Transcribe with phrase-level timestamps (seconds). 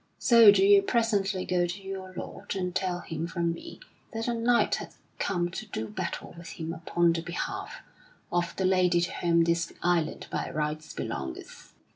[0.17, 3.79] So do you presently go to your lord and tell him from me
[4.13, 7.83] that a knight hath come to do battle with him upon the behalf
[8.31, 11.75] of the lady to whom this island by rights belongeth."